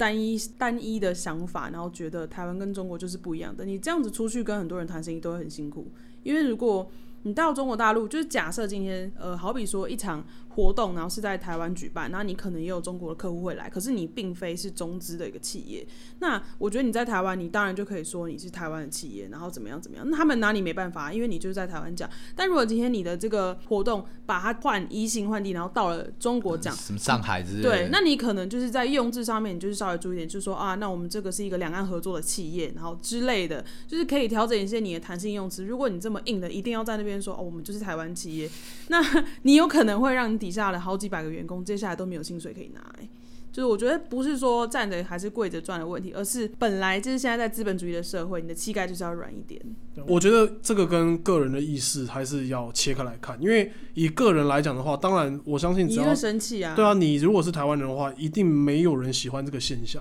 [0.00, 6.90] 单一单一的想法，然后觉得台湾跟中国就是不一样的，你这样子出去跟很多人谈生意都会很辛苦，因为如果
[7.24, 15.86] 你到中国大陆，就是假设今天呃，好比说一场活动，然后是在台湾举办，那你可能也有中国的客户会来，可是你并非是中资的一个企业，
[16.18, 22.08] 那我觉得你在台湾，你当然就可以说你是台湾的企业，然后怎么样怎么样，那他们拿你没办法，因为你就是在台湾讲。
[22.34, 27.68] 但如果今天你的这个活动把它换移形换地，然后到了中国讲，什么上海之类的？
[27.68, 35.64] 对，那你可能就是在用字上面，你就是稍微注意点，就是说啊，那我们这个是一个两岸合作的企业，然后之类的，就是可以调整一些你的弹性用词。
[35.64, 38.50] 如果你这么硬的，一定要在那边说哦，我们就是台湾企业，
[38.88, 39.00] 那
[39.42, 43.08] 你有可能会让你底下的好几百个员工接下来都没有薪水可以拿、欸。
[43.52, 49.60] 就是我觉得不是说站着还是跪着赚的问题，而是本来就是现在在资本主义的社会，你的膝盖就是要软一点。
[50.06, 56.76] 我觉得这个跟个人的意识还是要切开来看，因为以个人来讲的话，当然我相信只要你会生气啊？
[56.76, 60.00] 对啊，你如果是台湾人的话，一定没有人喜欢这个现象。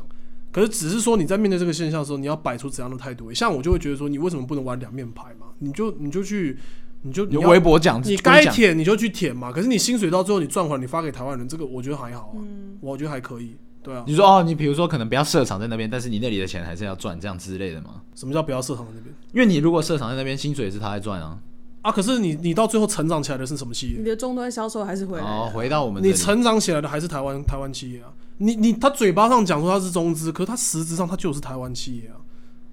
[0.51, 3.33] 可是只是说你在面对这个现象的时候，你要摆出怎样的态度？
[3.33, 5.47] 像我就会觉得说，你为什么不能玩两面牌嘛？
[5.57, 6.55] 你就你就去，
[7.01, 9.51] 你就你你微博讲，你该舔你就去舔嘛。
[9.51, 12.39] 可是你薪水到最后你赚回来，你发给台湾人，这个我觉得还好啊，
[12.81, 13.55] 我觉得还可以。
[13.81, 18.01] 对啊，你说哦，你比如说可能不要设厂在那边，但是你那里的钱还是要赚，这样之类的吗？
[18.13, 21.39] 什么叫不要设厂在那边因为你如果设厂在那边，薪水也是他在赚啊。
[21.81, 21.89] 啊？
[21.89, 24.03] 可是你你到最后成长起来的是什么企业你？
[24.03, 28.11] 的终端销售还是回来的哦，回到我们你成长起来的还是台湾台湾企业啊？
[28.39, 32.19] 你你他嘴巴上讲说他是中资，可是他实质上他就是台湾企业啊，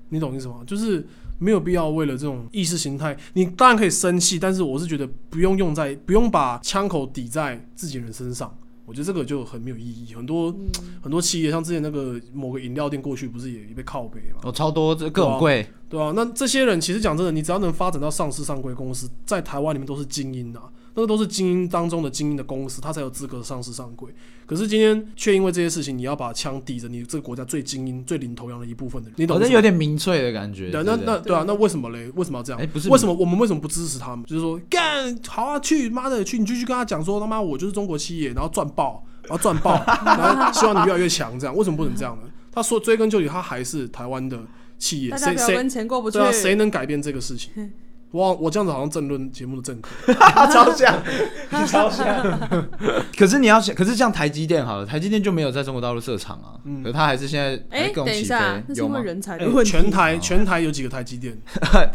[0.08, 0.62] 你懂意思吗？
[0.66, 1.06] 就是
[1.38, 10.14] 没有必要为了这种意识形态，你当然可以生气，但是我是觉得不用用在不用把枪口抵在自己人身上，我觉得这个就很没有意义。
[10.14, 10.54] 很多、
[11.02, 14.40] 很多企业像之前那个某个饮料店过去不是也被靠背嘛？
[14.44, 20.62] 哦，超多这各种贵，对啊，那这些人其实讲真的，你只要能发展到上市上柜公司，在台湾里面都是精英啊，
[20.96, 24.11] 那个都是精英当中的精英的公司，他才有资格上市上柜。
[24.46, 29.46] 可是今天却因为这些事情，你要把枪抵着你这个国家最精英、最领头羊的一部分的人，你懂好吗？
[29.46, 30.70] 像有点民粹的感觉。
[30.70, 32.11] 对，那那对啊，那为什么嘞？
[32.14, 32.59] 为什么要这样？
[32.61, 34.24] 哎不是为什么我们为什么不支持他们？
[34.24, 39.74] 就是说，干好啊，去妈的去，你就去跟他讲说，他妈我就是中国企业，然后赚爆，然后赚爆，
[40.06, 42.28] 然后希望你越来越强，这样为什么不能这样呢？
[42.50, 44.40] 他说追根究底，他还是台湾的
[44.78, 46.16] 企业，谁谁不要跟钱过不去。
[46.18, 47.52] 对啊，谁能改变这个事情？
[48.12, 49.90] 哇，我这样子好像政论节目的政客，
[50.50, 51.02] 超像，
[51.66, 52.38] 超像。
[53.18, 59.02] 可是你要想，可是像台积电好了，台积电就没有在中国大陆设厂啊，嗯可是它还是现在哎、还跟我起等一下，，有吗那是因为？
[59.02, 59.70] 人才哎的问题。
[59.70, 61.36] 全台全台有几个台积电？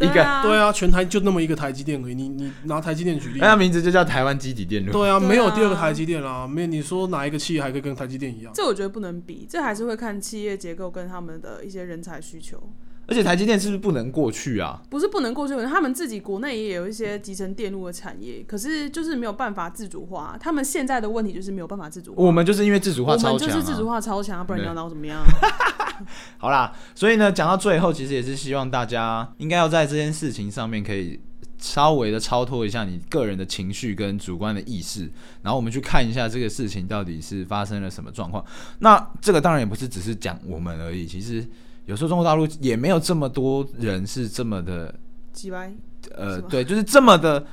[0.00, 2.14] 一个，对啊，全台就那么一个台积电而已。
[2.14, 4.92] 你你拿台积电举例那，它名字就叫台湾基底电路。
[4.92, 6.46] 对啊，对啊没有第二个台积电啦。
[6.46, 8.52] 没有，你说哪一个企业还可以跟台积电一样？
[8.54, 12.70] 这我觉得不能比，这还是会看企业结构跟他们的一些人才需求，
[13.06, 14.80] 而且台积电是不是不能过去啊？
[14.88, 15.54] 不是不能过去。
[15.54, 20.36] 可能他们自己国内也有一些集成电路的产业，可是就是没有办法自主化。
[20.40, 22.22] 他们现在的问题就是没有办法自主化。
[22.22, 25.20] 我们就是因为自主化我超强、啊，们就是自主化超强，不然你要拿我怎么样？
[26.38, 31.20] 好啦，所以呢，讲到最后，其实也是希望大家应该要在这件事情上面可以
[31.58, 35.10] 稍微的超脱一下你个人的情绪跟主观的意识，
[35.42, 38.44] 然后我们去看一下这个事情到底是发生了什么状况。
[38.80, 41.46] 那这个当然也不是只是讲我们而已，其实
[41.86, 44.94] 有时候中国大陆也没有这么多人是这么的，
[45.32, 45.72] 几歪，
[46.14, 47.44] 呃，对，就是这么的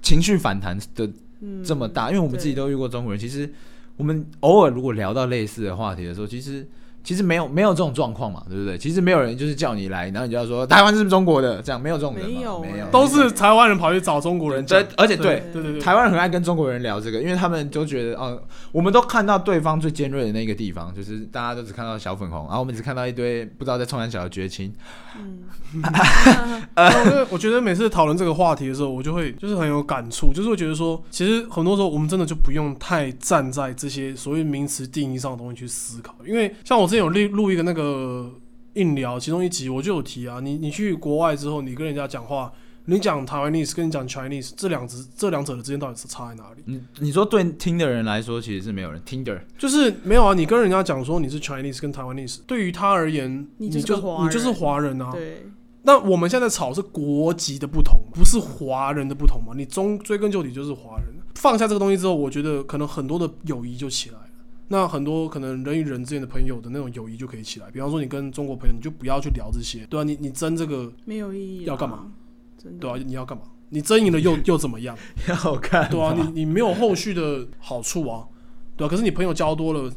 [0.00, 1.08] 情绪反弹的
[1.40, 3.52] 嗯，这么大，因为我们自己都遇过中国人，其实
[3.96, 6.66] 我们偶尔如果聊到类似的话题的时候，其实
[7.04, 8.78] 其实没有没有这种状况嘛，对不对？
[8.78, 15.42] 其实没有人就是叫你来，然后你就要说台湾是不是中国的，这样没有这种人嘛，没有没有，欸都是台湾人跑去找中国人讲对，，而且对。
[15.52, 24.72] 对对对，台湾人很爱跟中国人聊这个，因为他们都觉得，哦，我们都看到对方最尖锐的那个地方，就是大家都只看到小粉红，然后我们只看到一堆不知道在冲山小的绝情。
[25.74, 38.30] 我觉得我觉得每次讨论这个话题的时候，我就会就是很有感触，就是会觉得说，其实很多时候我们真的就不用太站在这些所谓名词定义上的东西去思考，因为像我之前有录录一个那个
[38.74, 42.52] 硬聊，其中一集我就有提啊，你你去国外之后，你跟人家讲话，
[42.84, 46.62] 你讲 Taiwanese 跟你讲 Chinese 这两只这两者的之间到底是差在哪里？
[46.66, 55.46] 你你说对听的人来说，其实是没有人听的，就是没有啊，你跟人家讲说你是 Chinese 跟 Taiwanese，对于他而言，你你就就是你就是华人啊，对，
[55.84, 59.54] 那我们现在吵是国籍的不同，不是华人的不同嘛？
[59.56, 61.06] 你终追根究底就是华人。
[61.36, 64.26] 放下这个东西之后，我觉得可能很多的友谊就起来了。
[64.72, 67.70] 那很多可能人与人之间的朋友的那种友谊就可以起来。
[67.70, 72.10] 比方说，你跟中国朋友，你就不要去聊这些，对啊，你你争这个，没有意义啊，要干嘛
[72.56, 73.44] 真的，对啊，你要干嘛？
[73.68, 74.96] 你争赢了又 又怎么样？
[75.28, 78.26] 要看对啊，你你没有后续的好处啊，
[78.74, 78.88] 对啊。
[78.88, 79.92] 可是你朋友交多了，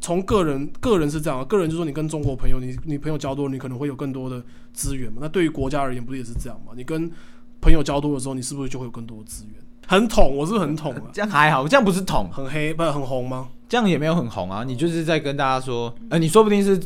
[0.00, 5.18] 从个人个人是这样啊，个人就说你跟中国朋友，你你朋友交多了，你可能会有更多的资源嘛。
[5.20, 6.72] 那对于国家而言，不是也是这样吗？
[6.74, 7.08] 你跟
[7.60, 9.54] 朋友交多的时候，你是不是就会有更多的资源？
[9.88, 13.48] 很捅，我是不是很捅啊， 这样还好，这样不是捅，很黑，不是很红吗？
[13.68, 14.62] 这样也没有很红啊。
[14.64, 16.80] 你就是在跟大家说，呃，你说不定是。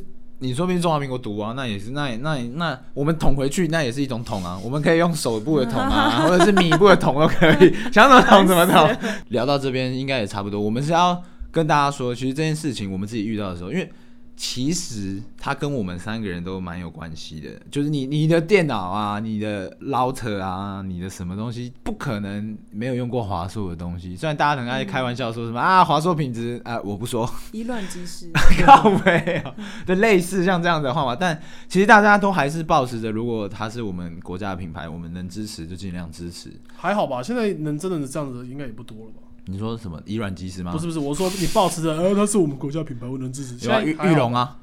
[0.45, 4.59] 你说不定中华民国独啊，那也是，那也那也那我们捅回去，那也是一种捅啊。
[4.65, 8.91] 我们可以用手部的捅啊，或者是米部的捅都可以， 想怎么捅怎么捅。
[9.31, 13.89] 聊到这边应该也差不多，我们是要跟大家说，其实这件事情我们自己遇到的时候，因为
[14.35, 24.17] 其实它跟我们三个人都蛮有关系的，就是你你的电脑啊，你的 router 啊，你的什么东西，不可能没有用过华硕的东西。
[24.17, 28.31] 虽然大家很爱开玩笑说什么、 啊华硕品质啊，我不说，以卵击石，
[28.65, 29.55] 靠没有
[29.87, 36.51] 的类似像这样的话嘛，但其实大家都还是保持着，如果它是我们国家的品牌，我们能支持就尽量支持。
[36.75, 39.23] 还好吧，现在能真的是这样子，应该也不多了吧？
[39.47, 40.71] 你说什么以软击石吗？
[40.71, 43.59] 不是不是，我说你保持着，呃，它是我们国家品牌，我能支持。
[43.59, 44.57] 现有啊，玉玉龙啊，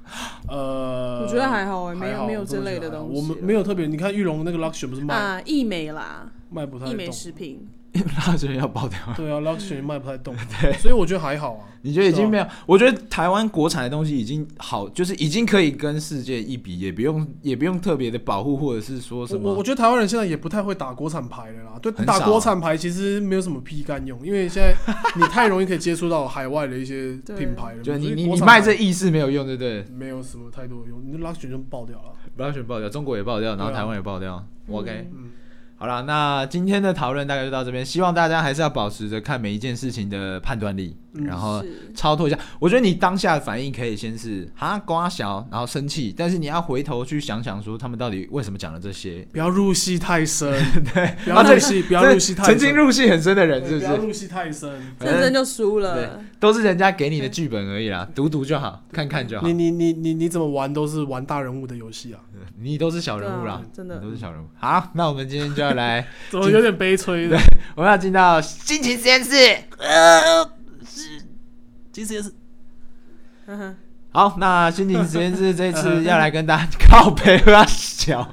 [0.48, 3.16] 呃，我觉得还好哎，没有没有这类的东西。
[3.16, 7.12] 我们没有特别，你看玉龙那个 Luxury 不是卖啊，易美啦，卖不太易美？
[7.12, 7.68] 食品，
[8.56, 8.98] 要爆掉。
[9.18, 11.66] 对啊，Luxury 卖不太动， 对所以我觉得还好啊。
[11.82, 12.46] 你觉得已经没有？
[12.66, 19.64] 我觉得台湾国产的东西已经好，就是已经可以跟世界一比，也不用也不用特别的保护，或者是说什么我我。
[19.64, 24.76] 觉得台湾人现在也不太会打国产牌了啦，对，打国产牌其实没有什么屁干用，因为现在
[25.16, 29.86] 你太容易可以接触到海外的一些 品牌了，就你你你卖这意识没有用，对不对？
[29.96, 32.14] 没有什么太多的用，Luxury 就爆掉了。
[32.36, 34.46] 不要选爆掉，中国也爆掉，然后台湾也爆掉。
[34.70, 35.32] OK，嗯，
[35.82, 41.64] 好了，那今天的讨论大概就到这边，希望大家还是要保持着看每一件事情的判断力，然后
[41.96, 42.38] 超脱一下。
[42.60, 49.28] 我觉得你当下的反应可以先是哈瓜小，然后生气，但是你要回头去想想说他们到底为什么讲了这些。
[49.32, 50.52] 不要入戏太深，
[50.94, 53.80] 对，不要入戏，不要入戏太深，曾经入戏很深的人，是不是？
[53.80, 54.70] 对不要入戏太深。
[54.98, 56.22] 反正认真就输了。
[56.40, 59.52] 都是人家给你的剧本而已啦，读读就好，看看就好你。
[59.52, 62.20] 你你你你怎么玩都是玩大人物的游戏啊，
[62.62, 64.48] 你都是小人物啦真的都是小人物。
[64.56, 67.38] 好，那我们今天就要来， 怎么有点悲催的？
[67.76, 69.30] 我们要进到心情实验室。
[71.92, 72.32] 其实也是
[74.12, 78.28] 好，那心情实验室这次要来跟大家靠背和小，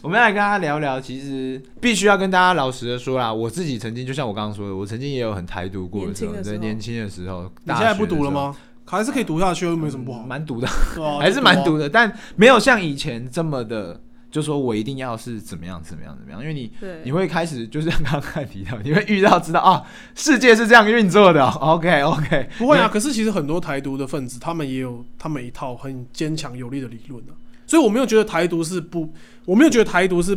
[0.00, 1.00] 我们要来跟大家聊聊。
[1.00, 7.50] 其实必须要跟大家老实的说啦，我自己曾经就像我刚刚说的，我曾经也有很台独过的时候，年轻的时候对年轻的时候。
[7.64, 8.56] 你现在不读了读吗？
[8.84, 11.84] 还是可以读下去，又没什么不好，蛮毒的，对啊 还是蛮毒的。
[11.84, 14.00] 的，但没有像以前这么的，
[14.34, 16.68] 就说我一定要是怎么样怎么样怎么样，因为你，
[17.04, 19.84] 你会开始，就像刚刚提到，你会遇到知道啊，
[20.16, 21.56] 世界是这样运作的哦。
[21.60, 29.08] OK OK，不会啊，可是其实很多台独的分子，他们也有他们一套很坚强有力的理论啊，所以我没有觉得台独是不，
[29.44, 30.36] 我没有觉得台独是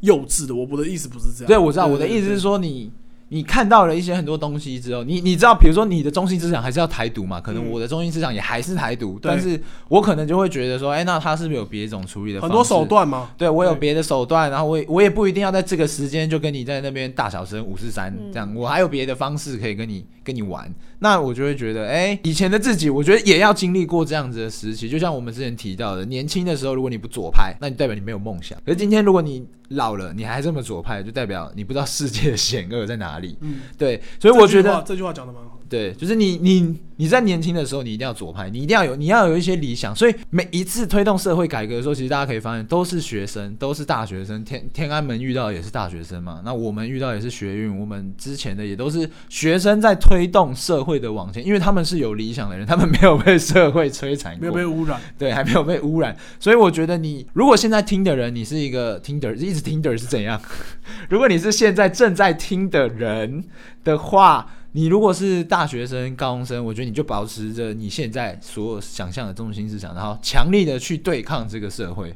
[0.00, 0.52] 幼稚的。
[0.52, 1.46] 我我的意思不是这样。
[1.46, 2.90] 对，我知道我的意思是，说你。
[3.34, 7.40] 你看到了一些很多东西之后，你你知道，比如说你的中心思想还是要台独嘛？
[7.40, 12.84] 可能嗯我的中心思想也还是台独，对但是我可能就会觉得说，哎、那他是不是有别种处理的方式很多手？
[12.84, 13.30] 段嘛。
[13.36, 20.72] 对我有别的手段，然后我也我也不一定要在这个时间就跟你在那边大小声五四三嗯这样，我还有别的方式可以跟你跟你玩。
[21.00, 24.88] 那我就会觉得，哎、以前的自己，我觉得也要经历过这样子的时期。
[24.88, 28.58] 就像我们之前提到的，年轻的时候，如果你不左派，那你代表你没有梦想。
[28.64, 33.36] 可是今天，如果你老了，你还这么左派，就代表你不知道世界的险恶在哪里。
[33.42, 35.60] 嗯，对，所以我觉得，这句话这句话讲的蛮好。
[35.68, 39.94] 对，就是你你你在年轻的时候，你一定要左派，你一定要有你要有一些理想。
[39.96, 44.44] 所以每一次推动社会改革的时候，其实大家可以发现，都是学生，都是大学生。
[44.44, 60.40] 天天安门遇到的也是大学生嘛，那我们遇到也是学运，我们之前的也都是学生在推动社会的往前，因为他们是有理想的人，他们没有被社会摧残，没有被污染， 对，还没有被污染，所以我觉得你如果现在听的人，你是一个听的，一直听的是怎样？
[61.08, 63.44] 如果你是现在正在听的人
[63.82, 64.46] 的话，
[64.76, 72.12] 你如果是大学生、高中生，我觉得你就保持着你现在所有想象的中心思想，然后强力的去对抗这个社会。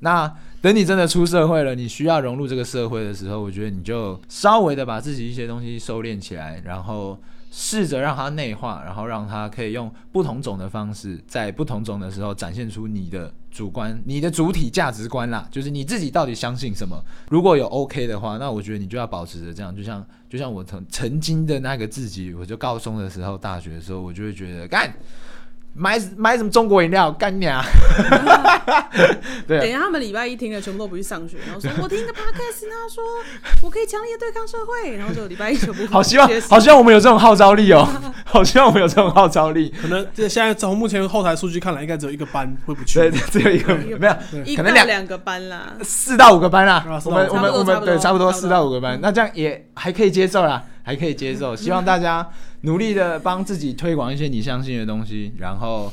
[0.00, 0.30] 那
[0.60, 7.18] 等你真的出社会了，你需要融入这个社会的时候，我觉得你就稍微的把自己一些东西收敛起来，然后
[7.56, 17.00] 试着让它内化，然后让它可以用不同种的方式，在不同种的时候展现出你的主观、你的主体价值观啦，就是你自己到底相信什么。
[17.30, 24.92] 如果有 OK 的话，那我觉得你就要保持着这样，就像就像我曾曾经的那个自己，我就高中的时候、大学的时候，我就会觉得干。
[25.76, 27.64] 买买什么中国饮料干你啊！
[29.46, 33.02] 对等一下他们礼拜一听了，全部都不去上学，然后说我听一个 podcast，他说
[33.62, 37.86] 我可以强烈的对抗社会，然后就礼拜一全部好希望好希望我们有这种号召力哦，
[38.24, 39.74] 好希望我们有这种号召力。
[39.82, 43.00] 可能这现在从目前后台数据看来，应该只有一个班会不去。
[43.00, 44.14] 对， 只有一个没有，
[44.44, 45.74] 一可能两到两个班啦。
[45.82, 47.02] 四到五个班啦啊。
[47.04, 51.54] 我们我们我们差不多对差不多四到五个班，那这样也还可以接受啦，还可以接受。
[51.56, 52.28] 希望大家
[52.60, 55.92] 努力的帮自己推广一些你相信的东西，然后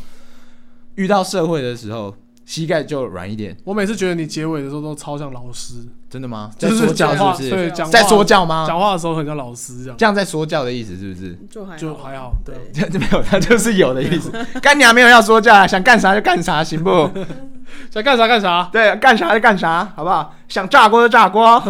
[0.96, 2.16] 遇到社会的时候，
[2.46, 3.58] 膝盖就软一点。
[3.64, 5.76] 我每次觉得你结尾的时候都超像老师，
[6.10, 6.52] 真的吗？
[6.58, 7.50] 在就是说教讲话，是不是？
[7.56, 8.66] 对，讲在说教吗？
[8.68, 11.38] 讲话的时候很像老师这样，这样在说教的意思是不是？
[11.50, 12.34] 就还就还好。
[12.44, 14.32] 对，对，这没有，他就是有的意思。
[14.62, 17.10] 干娘没有要说教啊，想干啥就干啥，行不？
[17.90, 18.70] 想干啥干啥。
[18.72, 20.36] 对，干啥就干啥，好不好？
[20.50, 21.64] 想炸锅就炸锅，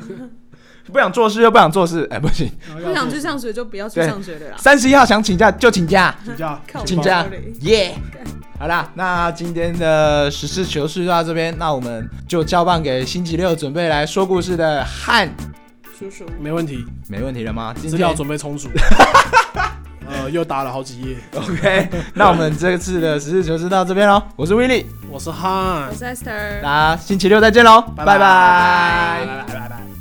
[0.92, 2.50] 不想做事又不想做事，哎，不行。
[2.84, 4.06] 不想去上学就不要去对。
[4.08, 4.56] 上学了啦。
[4.58, 7.26] 三十一号想请假就请假，请假，靠请假。
[7.60, 7.94] 耶、
[8.58, 15.28] 好啦，那今天的实事求是就到这边，那我们就交棒给星期六准备来说故事的汉，
[15.98, 17.74] 叔叔，没问题，没问题了吗？
[17.80, 18.68] 今资料天准备充足。
[20.04, 21.16] 呃，又打了好几页。
[21.34, 24.22] OK，那我们这次的实事求是到这边喽。
[24.36, 25.88] 我是威力，我是汉。
[25.88, 28.04] 我，是 Esther，大家星期六再见喽，拜。
[28.04, 29.91] 拜拜拜拜拜拜。